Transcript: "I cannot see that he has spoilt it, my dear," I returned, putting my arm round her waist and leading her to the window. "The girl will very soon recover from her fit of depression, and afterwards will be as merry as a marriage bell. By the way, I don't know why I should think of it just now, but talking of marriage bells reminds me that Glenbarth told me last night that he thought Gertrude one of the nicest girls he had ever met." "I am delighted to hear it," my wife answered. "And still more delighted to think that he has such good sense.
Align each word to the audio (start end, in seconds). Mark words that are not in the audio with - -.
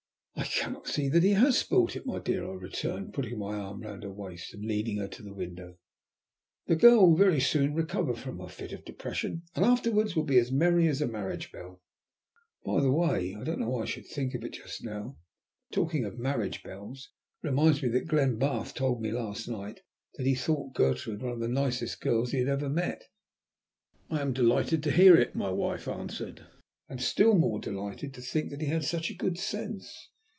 "I 0.33 0.45
cannot 0.45 0.87
see 0.87 1.07
that 1.09 1.21
he 1.21 1.31
has 1.33 1.57
spoilt 1.59 1.95
it, 1.95 2.05
my 2.07 2.17
dear," 2.17 2.43
I 2.49 2.53
returned, 2.55 3.13
putting 3.13 3.37
my 3.37 3.55
arm 3.57 3.81
round 3.83 4.01
her 4.01 4.11
waist 4.11 4.55
and 4.55 4.65
leading 4.65 4.97
her 4.97 5.07
to 5.07 5.21
the 5.21 5.35
window. 5.35 5.77
"The 6.65 6.75
girl 6.75 7.05
will 7.09 7.15
very 7.15 7.39
soon 7.39 7.75
recover 7.75 8.15
from 8.15 8.39
her 8.39 8.47
fit 8.49 8.73
of 8.73 8.83
depression, 8.83 9.43
and 9.55 9.63
afterwards 9.63 10.15
will 10.15 10.23
be 10.23 10.39
as 10.39 10.51
merry 10.51 10.87
as 10.87 10.99
a 10.99 11.05
marriage 11.07 11.51
bell. 11.51 11.81
By 12.65 12.81
the 12.81 12.91
way, 12.91 13.35
I 13.35 13.43
don't 13.43 13.59
know 13.59 13.69
why 13.69 13.83
I 13.83 13.85
should 13.85 14.07
think 14.07 14.33
of 14.33 14.43
it 14.43 14.53
just 14.53 14.83
now, 14.83 15.19
but 15.69 15.75
talking 15.75 16.05
of 16.05 16.17
marriage 16.17 16.63
bells 16.63 17.11
reminds 17.43 17.83
me 17.83 17.89
that 17.89 18.07
Glenbarth 18.07 18.73
told 18.73 18.99
me 18.99 19.11
last 19.11 19.47
night 19.47 19.81
that 20.15 20.25
he 20.25 20.33
thought 20.33 20.73
Gertrude 20.73 21.21
one 21.21 21.33
of 21.33 21.39
the 21.39 21.47
nicest 21.47 22.01
girls 22.01 22.31
he 22.31 22.39
had 22.39 22.47
ever 22.47 22.67
met." 22.69 23.03
"I 24.09 24.21
am 24.21 24.33
delighted 24.33 24.81
to 24.83 24.91
hear 24.91 25.15
it," 25.15 25.35
my 25.35 25.51
wife 25.51 25.87
answered. 25.87 26.47
"And 26.89 26.99
still 26.99 27.35
more 27.35 27.59
delighted 27.59 28.11
to 28.15 28.21
think 28.21 28.49
that 28.49 28.61
he 28.61 28.67
has 28.67 28.89
such 28.89 29.15
good 29.19 29.37
sense. 29.37 30.07